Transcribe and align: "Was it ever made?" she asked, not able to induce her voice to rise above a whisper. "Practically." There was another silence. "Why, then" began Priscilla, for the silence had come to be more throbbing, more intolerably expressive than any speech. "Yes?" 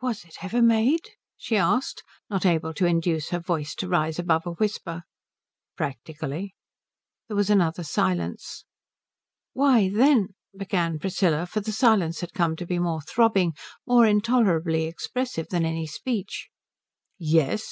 "Was 0.00 0.24
it 0.24 0.44
ever 0.44 0.62
made?" 0.62 1.10
she 1.36 1.56
asked, 1.56 2.04
not 2.30 2.46
able 2.46 2.72
to 2.74 2.86
induce 2.86 3.30
her 3.30 3.40
voice 3.40 3.74
to 3.74 3.88
rise 3.88 4.16
above 4.16 4.46
a 4.46 4.52
whisper. 4.52 5.02
"Practically." 5.76 6.54
There 7.26 7.36
was 7.36 7.50
another 7.50 7.82
silence. 7.82 8.64
"Why, 9.54 9.88
then" 9.92 10.36
began 10.56 11.00
Priscilla, 11.00 11.46
for 11.46 11.58
the 11.58 11.72
silence 11.72 12.20
had 12.20 12.32
come 12.32 12.54
to 12.54 12.64
be 12.64 12.78
more 12.78 13.00
throbbing, 13.02 13.54
more 13.84 14.06
intolerably 14.06 14.84
expressive 14.84 15.48
than 15.48 15.64
any 15.64 15.88
speech. 15.88 16.48
"Yes?" 17.18 17.64